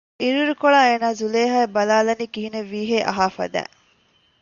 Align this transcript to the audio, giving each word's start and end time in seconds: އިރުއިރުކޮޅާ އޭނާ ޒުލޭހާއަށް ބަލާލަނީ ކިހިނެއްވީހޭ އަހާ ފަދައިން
އިރުއިރުކޮޅާ 0.21 0.79
އޭނާ 0.87 1.07
ޒުލޭހާއަށް 1.19 1.73
ބަލާލަނީ 1.75 2.25
ކިހިނެއްވީހޭ 2.33 2.97
އަހާ 3.07 3.25
ފަދައިން 3.35 3.73